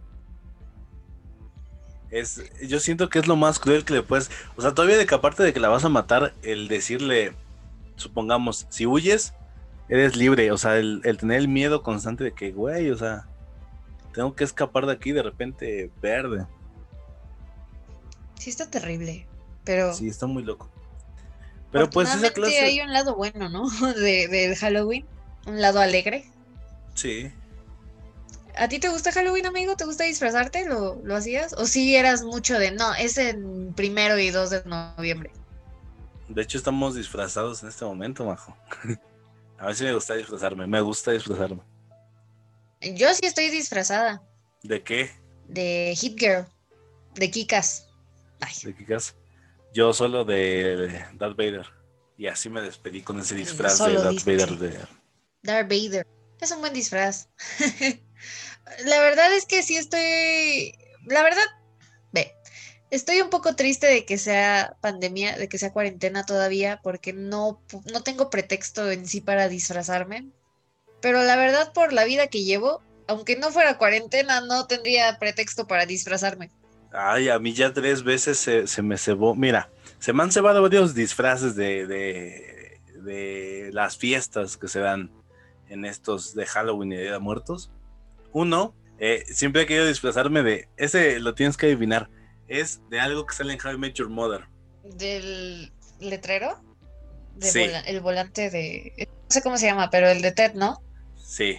[2.11, 4.31] Es, yo siento que es lo más cruel que le puedes.
[4.57, 7.35] O sea, todavía de que aparte de que la vas a matar, el decirle,
[7.97, 9.35] supongamos, si huyes,
[9.89, 10.51] eres libre.
[10.53, 13.27] O sea, el, el tener el miedo constante de que, güey, o sea,
[14.15, 16.47] tengo que escapar de aquí de repente verde.
[18.39, 19.27] sí está terrible,
[19.65, 20.71] pero Sí, está muy loco.
[21.71, 22.61] Pero pues esa clase.
[22.61, 23.69] hay un lado bueno, ¿no?
[23.95, 25.07] De, del Halloween,
[25.47, 26.25] un lado alegre.
[26.95, 27.31] Sí.
[28.59, 29.77] ¿A ti te gusta Halloween, amigo?
[29.77, 30.67] ¿Te gusta disfrazarte?
[30.67, 31.53] ¿Lo, lo hacías?
[31.53, 35.31] ¿O sí eras mucho de, no, es en primero y 2 de noviembre?
[36.29, 38.57] De hecho, estamos disfrazados en este momento, majo.
[39.59, 40.67] A ver si me gusta disfrazarme.
[40.67, 41.63] Me gusta disfrazarme.
[42.95, 44.23] Yo sí estoy disfrazada
[44.63, 45.11] ¿De qué?
[45.49, 46.47] de Hit Girl,
[47.15, 47.89] de Kikas.
[48.41, 49.15] Ay, ¿De casa?
[49.73, 51.67] Yo solo de Darth Vader.
[52.17, 54.25] Y así me despedí con ese disfraz de Darth.
[54.25, 54.59] Vader.
[54.59, 54.79] De...
[55.43, 56.07] Darth Vader.
[56.41, 57.29] Es un buen disfraz.
[58.85, 60.75] La verdad es que sí estoy.
[61.07, 61.45] La verdad,
[62.13, 62.35] ve.
[62.91, 67.63] Estoy un poco triste de que sea pandemia, de que sea cuarentena todavía, porque no,
[67.93, 70.29] no tengo pretexto en sí para disfrazarme.
[71.01, 75.67] Pero la verdad, por la vida que llevo, aunque no fuera cuarentena, no tendría pretexto
[75.67, 76.51] para disfrazarme.
[76.93, 79.35] Ay, a mí ya tres veces se, se me cebó.
[79.35, 85.11] Mira, se me han cebado varios disfraces de, de, de las fiestas que se dan
[85.69, 87.71] en estos de Halloween y Día de Muertos.
[88.33, 90.69] Uno, eh, siempre he querido disfrazarme de.
[90.77, 92.11] Ese lo tienes que adivinar.
[92.49, 94.47] Es de algo que sale en How I Met Your Mother.
[94.85, 96.63] Del letrero,
[97.37, 97.61] de Sí.
[97.61, 98.93] vola- el volante de.
[99.09, 100.83] No sé cómo se llama, pero el de Ted, ¿no?
[101.17, 101.59] Sí.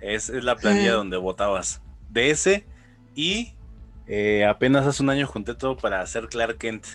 [0.00, 1.80] Es, es la planilla donde votabas.
[2.10, 2.66] De ese.
[3.14, 3.54] Y
[4.06, 6.86] eh, apenas hace un año junté todo para hacer Clark Kent.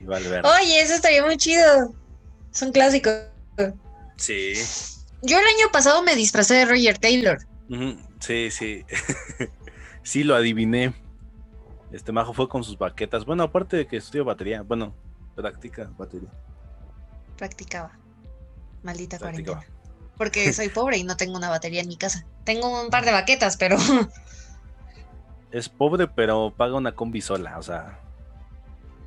[0.00, 0.48] Y Valverde.
[0.48, 1.94] Oye, eso estaría muy chido.
[2.52, 3.10] Es un clásico.
[4.16, 4.54] Sí.
[5.24, 7.38] Yo el año pasado me disfracé de Roger Taylor.
[8.20, 8.84] Sí, sí.
[10.02, 10.92] sí, lo adiviné.
[11.92, 13.24] Este majo fue con sus baquetas.
[13.24, 14.62] Bueno, aparte de que estudia batería.
[14.62, 14.94] Bueno,
[15.34, 16.28] practica batería.
[17.36, 17.92] Practicaba.
[18.82, 19.58] Maldita Practicaba.
[19.60, 20.12] cuarentena.
[20.18, 22.24] Porque soy pobre y no tengo una batería en mi casa.
[22.44, 23.76] Tengo un par de baquetas, pero
[25.50, 27.58] Es pobre, pero paga una combi sola.
[27.58, 27.98] O sea,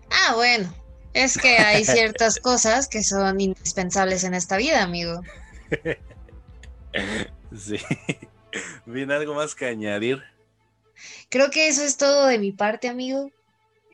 [0.10, 0.74] Ah, bueno.
[1.14, 5.22] Es que hay ciertas cosas que son indispensables en esta vida, amigo.
[7.58, 7.78] sí.
[8.86, 10.24] ¿Viene algo más que añadir?
[11.30, 13.32] Creo que eso es todo de mi parte, amigo.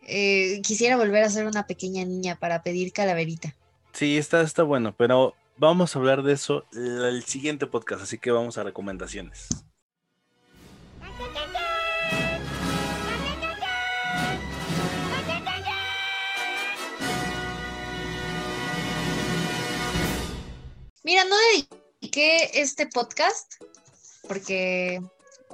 [0.05, 3.55] eh, quisiera volver a ser una pequeña niña para pedir calaverita.
[3.93, 8.31] Sí, está, está bueno, pero vamos a hablar de eso el siguiente podcast, así que
[8.31, 9.47] vamos a recomendaciones.
[21.03, 21.35] Mira, no
[21.99, 23.55] dediqué este podcast
[24.27, 25.01] porque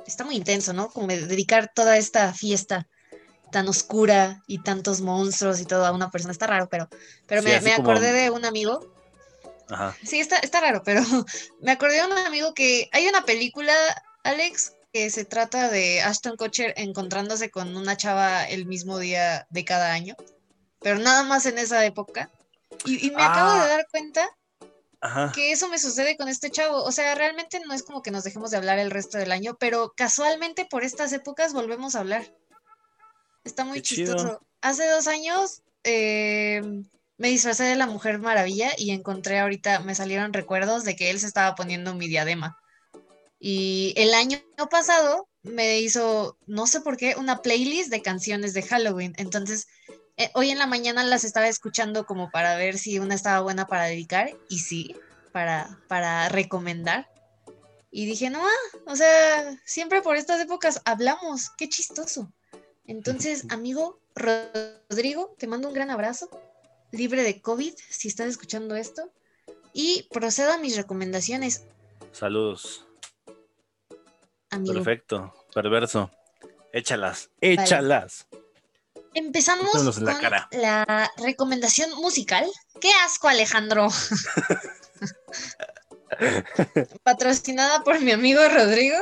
[0.05, 0.89] está muy intenso, ¿no?
[0.89, 2.87] Como dedicar toda esta fiesta
[3.51, 6.31] tan oscura y tantos monstruos y todo a una persona.
[6.31, 6.87] Está raro, pero,
[7.25, 8.93] pero me, acordé de un amigo.
[9.69, 9.95] Ajá.
[10.03, 11.01] Sí, está, está raro, pero
[11.61, 13.73] me acordé de un amigo que hay una película,
[14.23, 19.65] Alex, que se trata de Ashton Kutcher encontrándose con una chava el mismo día de
[19.65, 20.15] cada año,
[20.81, 22.31] pero nada más en esa época.
[22.85, 23.67] Y, me acabo de ah.
[23.67, 24.29] dar cuenta
[25.33, 26.83] que eso me sucede con este chavo.
[26.83, 29.57] O sea, realmente no es como que nos dejemos de hablar el resto del año,
[29.59, 32.33] pero casualmente por estas épocas volvemos a hablar.
[33.43, 34.41] Está muy chistoso.
[34.61, 36.61] Hace dos años eh,
[37.17, 41.19] me disfrazé de la Mujer Maravilla y encontré ahorita, me salieron recuerdos de que él
[41.19, 42.57] se estaba poniendo mi diadema.
[43.39, 48.63] Y el año pasado me hizo, no sé por qué, una playlist de canciones de
[48.63, 49.13] Halloween.
[49.17, 49.67] Entonces
[50.19, 53.67] eh, hoy en la mañana las estaba escuchando como para ver si una estaba buena
[53.67, 54.93] para dedicar y sí,
[55.31, 57.09] para, para recomendar.
[57.89, 62.33] Y dije, no, ah, o sea, siempre por estas épocas hablamos, qué chistoso.
[62.85, 66.29] Entonces, amigo Rodrigo, te mando un gran abrazo,
[66.91, 69.13] libre de COVID, si estás escuchando esto,
[69.71, 71.63] y procedo a mis recomendaciones.
[72.11, 72.85] Saludos.
[74.49, 76.11] Perfecto, perverso.
[76.73, 78.27] Échalas, échalas.
[79.13, 80.05] Empezamos con
[80.51, 82.45] la, recomendación musical.
[82.79, 83.89] ¡Qué asco, Alejandro!
[87.03, 88.97] Patrocinada por mi amigo Rodrigo.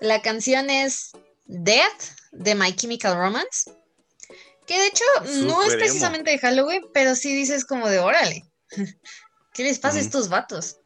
[0.00, 1.12] La canción es
[1.46, 3.70] Death de My Chemical Romance.
[4.66, 5.04] Que de hecho
[5.44, 8.44] no es precisamente de Halloween, pero sí dices como de órale.
[9.52, 10.78] ¿Qué les pasa a estos vatos?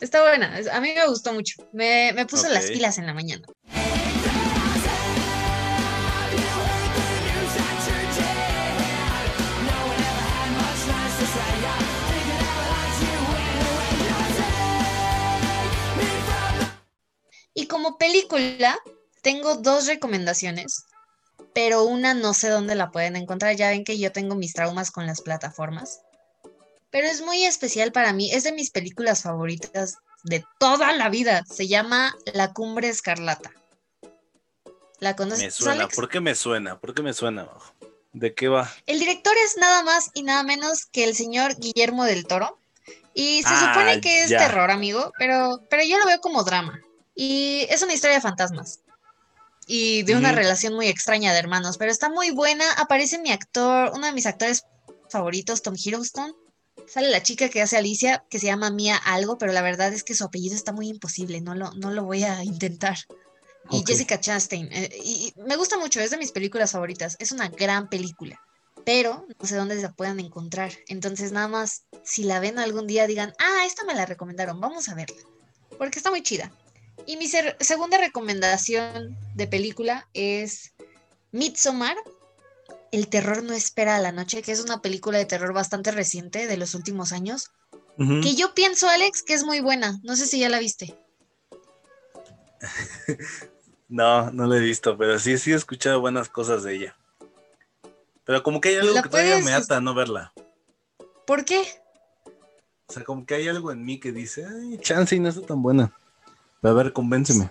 [0.00, 1.68] Está buena, a mí me gustó mucho.
[1.72, 3.44] Me, me puso las pilas en la mañana.
[17.54, 18.78] Y como película,
[19.22, 20.84] tengo dos recomendaciones,
[21.52, 23.56] pero una no sé dónde la pueden encontrar.
[23.56, 26.00] Ya ven que yo tengo mis traumas con las plataformas.
[26.90, 28.32] Pero es muy especial para mí.
[28.32, 31.44] Es de mis películas favoritas de toda la vida.
[31.48, 33.52] Se llama La Cumbre Escarlata.
[34.98, 35.44] ¿La conoces?
[35.44, 35.88] Me suena.
[35.88, 36.78] ¿Por qué me suena?
[36.78, 37.48] ¿Por qué me suena?
[38.12, 38.70] ¿De qué va?
[38.86, 42.58] El director es nada más y nada menos que el señor Guillermo del Toro.
[43.14, 46.80] Y se supone ah, que es terror, amigo, pero, pero yo lo veo como drama.
[47.22, 48.80] Y es una historia de fantasmas.
[49.66, 51.76] Y de una relación muy extraña de hermanos.
[51.76, 52.64] Pero está muy buena.
[52.78, 54.64] Aparece mi actor, uno de mis actores
[55.10, 56.34] favoritos, Tom Hiddleston.
[56.88, 60.02] Sale la chica que hace Alicia, que se llama Mia Algo, pero la verdad es
[60.02, 61.42] que su apellido está muy imposible.
[61.42, 62.96] No lo, no lo voy a intentar.
[63.70, 64.70] Y Jessica Chastain.
[64.72, 67.16] Eh, y, me gusta mucho, es de mis películas favoritas.
[67.18, 68.40] Es una gran película.
[68.86, 70.72] Pero no sé dónde se puedan encontrar.
[70.88, 74.88] Entonces, nada más, si la ven algún día, digan, ah, esta me la recomendaron, vamos
[74.88, 75.20] a verla.
[75.76, 76.50] Porque está muy chida.
[77.06, 80.72] Y mi segunda recomendación de película es
[81.32, 81.96] Midsommar.
[82.92, 86.46] El terror no espera a la noche, que es una película de terror bastante reciente
[86.46, 87.50] de los últimos años.
[88.22, 90.00] Que yo pienso, Alex, que es muy buena.
[90.02, 90.96] No sé si ya la viste.
[93.88, 96.96] no, no la he visto, pero sí, sí he escuchado buenas cosas de ella.
[98.24, 100.32] Pero como que hay algo que todavía me ata a no verla.
[101.26, 101.62] ¿Por qué?
[102.86, 105.42] O sea, como que hay algo en mí que dice, ay, chance y no está
[105.42, 105.92] tan buena.
[106.62, 107.50] A ver, convénceme.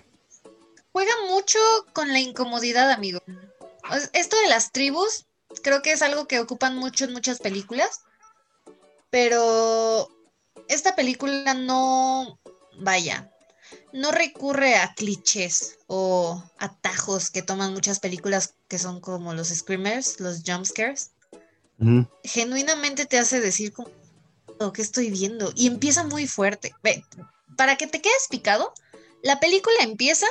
[0.92, 1.58] Juega mucho
[1.92, 3.20] con la incomodidad, amigo.
[4.12, 5.26] Esto de las tribus,
[5.62, 8.00] creo que es algo que ocupan mucho en muchas películas.
[9.10, 10.08] Pero
[10.68, 12.38] esta película no,
[12.78, 13.30] vaya,
[13.92, 20.20] no recurre a clichés o atajos que toman muchas películas que son como los screamers,
[20.20, 21.10] los jumpscares.
[22.22, 23.88] Genuinamente te hace decir como,
[24.60, 25.50] oh, ¿qué estoy viendo?
[25.56, 26.74] Y empieza muy fuerte.
[27.56, 28.72] para que te quedes picado,
[29.22, 30.26] la película empieza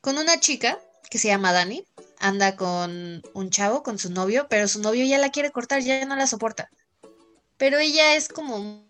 [0.00, 0.78] con una chica
[1.10, 1.84] que se llama Dani,
[2.18, 6.04] anda con un chavo, con su novio, pero su novio ya la quiere cortar, ya
[6.04, 6.70] no la soporta.
[7.58, 8.86] Pero ella es como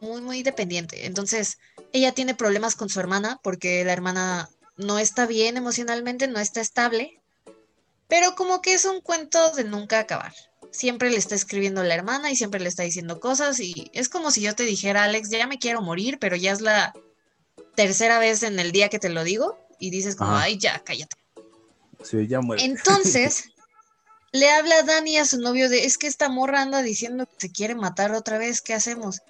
[0.00, 1.06] muy, muy dependiente.
[1.06, 1.58] Entonces,
[1.92, 6.60] ella tiene problemas con su hermana porque la hermana no está bien emocionalmente, no está
[6.60, 7.20] estable.
[8.08, 10.34] Pero como que es un cuento de nunca acabar.
[10.70, 14.30] Siempre le está escribiendo la hermana y siempre le está diciendo cosas y es como
[14.30, 16.94] si yo te dijera, Alex, ya me quiero morir, pero ya es la
[17.74, 21.16] tercera vez en el día que te lo digo y dices como, ay, ya, cállate.
[22.02, 22.64] Sí, ya muere.
[22.64, 23.44] Entonces,
[24.32, 27.52] le habla Dani a su novio de, es que esta morra anda diciendo que se
[27.52, 29.20] quiere matar otra vez, ¿qué hacemos?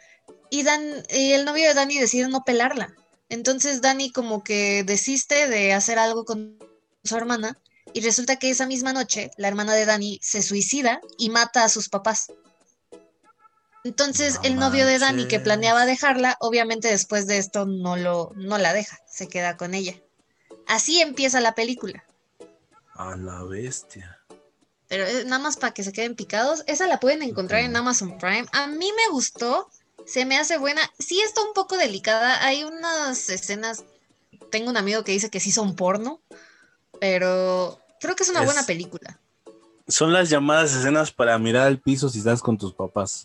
[0.51, 2.95] Y, Dan, y el novio de Dani decide no pelarla.
[3.28, 6.59] Entonces Dani como que desiste de hacer algo con
[7.03, 7.59] su hermana
[7.92, 11.68] y resulta que esa misma noche la hermana de Dani se suicida y mata a
[11.68, 12.28] sus papás.
[13.85, 18.32] Entonces No el novio de Dani que planeaba dejarla, obviamente después de esto no lo
[18.35, 19.95] no la deja, se queda con ella.
[20.66, 22.03] Así empieza la película.
[22.95, 24.18] A la bestia.
[24.89, 27.76] Pero eh, nada más para que se queden picados, esa la pueden encontrar en.
[27.76, 28.47] Amazon Prime.
[28.53, 29.68] A mí me gustó,
[30.07, 30.80] se me hace buena.
[30.99, 33.85] Sí está un poco delicada, hay unas escenas,
[34.51, 36.22] tengo un amigo que dice que sí son porno,
[37.01, 39.20] pero creo que es una Es- buena película.
[39.87, 43.24] Son las llamadas escenas para mirar al piso si estás con tus papás.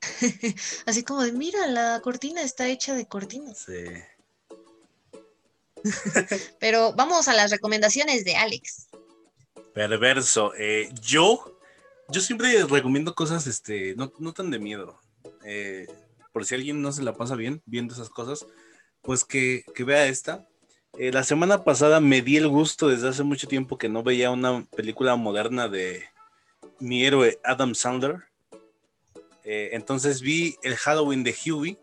[0.86, 3.58] Así como de, mira, la cortina está hecha de cortinas.
[3.58, 3.84] Sí.
[6.60, 8.88] Pero vamos a las recomendaciones de Alex.
[9.74, 10.52] Perverso.
[10.58, 11.58] Eh, yo,
[12.08, 15.00] yo siempre recomiendo cosas, este, no, no tan de miedo.
[15.44, 15.86] Eh,
[16.32, 18.46] por si alguien no se la pasa bien viendo esas cosas,
[19.02, 20.46] pues que, que vea esta.
[20.98, 24.30] Eh, la semana pasada me di el gusto desde hace mucho tiempo que no veía
[24.30, 26.04] una película moderna de
[26.78, 28.29] mi héroe Adam Sandler.
[29.44, 31.78] Eh, entonces vi el Halloween de Huey,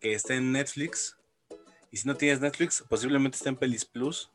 [0.00, 1.16] que está en Netflix.
[1.90, 4.30] Y si no tienes Netflix, posiblemente está en Pelis Plus.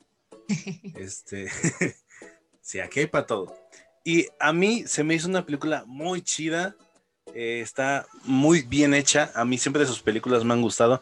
[0.95, 1.49] Este,
[2.61, 3.57] sí, aquí hay para todo.
[4.03, 6.75] Y a mí se me hizo una película muy chida.
[7.33, 9.31] eh, está muy bien hecha.
[9.33, 11.01] A mí siempre sus películas me han gustado.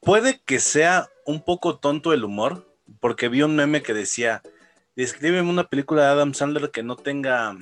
[0.00, 4.42] Puede que sea un poco tonto el humor, porque vi un meme que decía:
[4.94, 7.56] Descríbeme una película de Adam Sandler que no tenga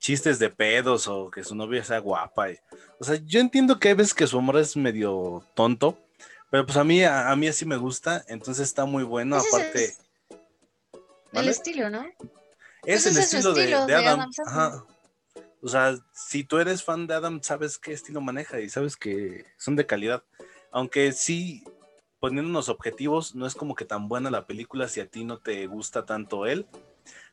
[0.00, 2.50] chistes de pedos o que su novia sea guapa.
[2.50, 2.58] y-
[2.98, 5.96] o sea, yo entiendo que hay veces que su humor es medio tonto,
[6.50, 9.36] pero pues a mí, a, a mí así me gusta, entonces está muy bueno.
[9.36, 9.94] Ese es Aparte,
[10.32, 11.50] El ¿Mande?
[11.52, 12.02] estilo, ¿no?
[12.02, 14.30] es Pues el ese es estilo, de- Adam.
[14.46, 14.84] Ajá.
[15.62, 19.44] O sea, si tú eres fan de Adam, sabes qué estilo maneja y sabes que
[19.58, 20.24] son de calidad.
[20.72, 21.62] Aunque sí,
[22.18, 25.66] poniéndonos objetivos, no es como que tan buena la película si a ti no te
[25.66, 26.66] gusta tanto él.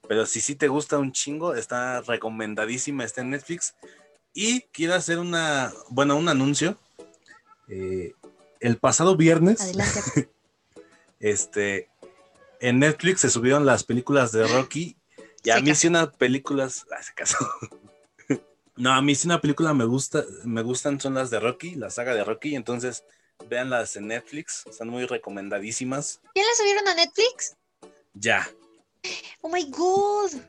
[0.08, 3.76] Pero si sí te gusta un chingo, está recomendadísima, está en Netflix.
[4.34, 6.78] Y quiero hacer una, bueno, un anuncio.
[7.68, 8.14] Eh,
[8.60, 10.30] el pasado viernes, Adelante.
[11.20, 11.90] este,
[12.60, 14.98] en Netflix se subieron las películas de Rocky
[15.44, 17.38] y a mí sí unas películas, ah, se casó.
[18.80, 21.90] No, a mí sí una película me gusta, me gustan son las de Rocky, la
[21.90, 23.04] saga de Rocky, entonces
[23.50, 26.22] véanlas en Netflix, están muy recomendadísimas.
[26.36, 27.58] ¿Ya la subieron a Netflix?
[28.14, 28.48] Ya,
[29.48, 30.42] Oh my god.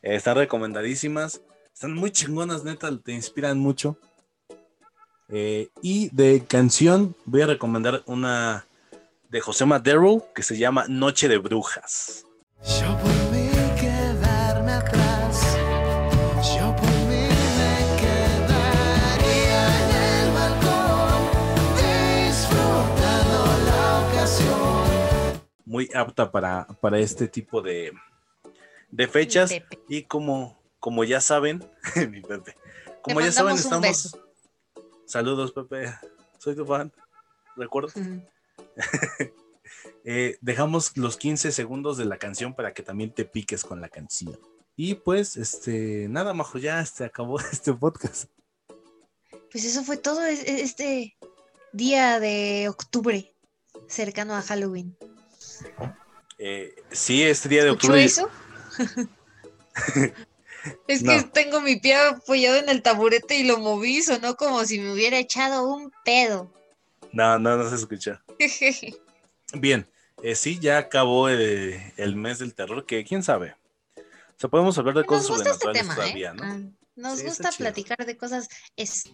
[0.00, 1.42] eh, están recomendadísimas,
[1.74, 3.98] están muy chingonas, neta, te inspiran mucho.
[5.28, 8.64] Eh, y de canción voy a recomendar una
[9.28, 12.24] de José Madero que se llama Noche de Brujas.
[12.80, 15.58] Yo por mí quedarme atrás,
[16.56, 17.28] yo por mí
[17.58, 19.90] me quedaría en
[20.24, 21.24] el balcón,
[21.76, 25.42] disfrutando la ocasión.
[25.66, 27.92] muy apta para, para este tipo de,
[28.96, 29.50] de fechas.
[29.88, 31.64] Y como, como ya saben,
[32.10, 32.56] mi Pepe,
[33.02, 34.16] como ya saben, estamos.
[35.06, 35.94] Saludos, Pepe.
[36.38, 36.92] Soy tu fan.
[37.56, 37.90] Recuerdo.
[40.08, 43.88] Eh, dejamos los 15 segundos de la canción para que también te piques con la
[43.88, 44.38] canción.
[44.76, 48.30] Y pues, este, nada, Majo, ya se acabó este podcast.
[49.50, 51.16] Pues eso fue todo es- es- este
[51.72, 53.34] día de octubre,
[53.88, 54.96] cercano a Halloween.
[56.38, 58.04] Eh, sí, este día de ¿Escuchó octubre.
[58.04, 58.30] eso?
[60.88, 61.30] es que No.
[61.30, 65.18] tengo mi pie apoyado en el taburete y lo moví, sonó como si me hubiera
[65.18, 66.52] echado un pedo.
[67.12, 68.22] No, no, no se escucha.
[69.52, 69.88] Bien,
[70.22, 73.54] eh, sí, ya acabó eh, el mes del terror, que quién sabe.
[73.96, 75.90] O sea, podemos hablar de Nos cosas este sobrenaturales ¿eh?
[75.94, 76.42] todavía, ¿no?
[76.44, 76.58] Ah,
[76.96, 79.04] Nos Sí, gusta platicar de cosas es-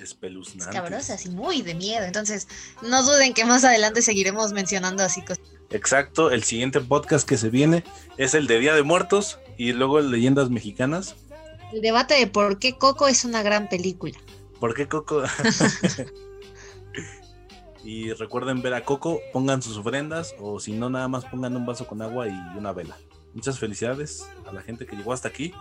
[0.00, 0.74] Espeluznantes.
[0.74, 2.04] escabrosas y muy de miedo.
[2.04, 2.48] Entonces,
[2.82, 5.44] no duden que más adelante seguiremos mencionando así cosas.
[5.70, 7.84] Exacto, el siguiente podcast que se viene
[8.16, 11.16] es el de Día de Muertos y luego el Leyendas Mexicanas.
[11.72, 14.16] El debate de por qué Coco es una gran película.
[14.60, 15.22] ¿Por qué Coco?
[17.84, 21.66] y recuerden ver a Coco, pongan sus ofrendas o si no, nada más pongan un
[21.66, 22.96] vaso con agua y una vela.
[23.34, 25.52] Muchas felicidades a la gente que llegó hasta aquí.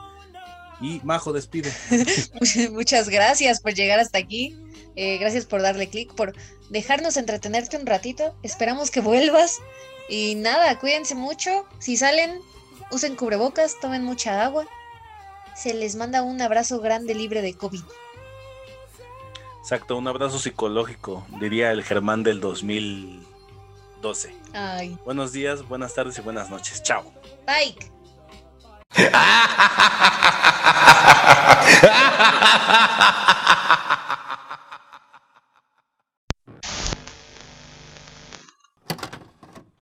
[0.79, 1.71] Y Majo, despide.
[1.89, 4.55] Much- Muchas gracias por llegar hasta aquí.
[4.95, 6.33] Eh, gracias por darle clic, por
[6.69, 8.35] dejarnos entretenerte un ratito.
[8.43, 9.59] Esperamos que vuelvas.
[10.13, 11.65] Y nada, cuídense mucho.
[11.79, 12.39] Si salen,
[12.91, 14.67] usen cubrebocas, tomen mucha agua.
[15.55, 17.81] Se les manda un abrazo grande libre de COVID.
[19.59, 24.35] Exacto, un abrazo psicológico, diría el Germán del 2012.
[24.53, 26.83] Ay, Buenos días, buenas tardes y buenas noches.
[26.83, 27.11] Chao.
[27.47, 27.75] bye.